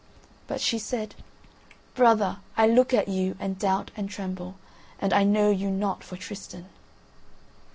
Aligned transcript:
But 0.47 0.61
she 0.61 0.79
said 0.79 1.13
"Brother, 1.93 2.39
I 2.57 2.65
look 2.65 2.91
at 2.91 3.07
you 3.07 3.37
and 3.39 3.59
doubt 3.59 3.91
and 3.95 4.09
tremble, 4.09 4.55
and 4.99 5.13
I 5.13 5.23
know 5.23 5.51
you 5.51 5.69
not 5.69 6.03
for 6.03 6.17
Tristan." 6.17 6.65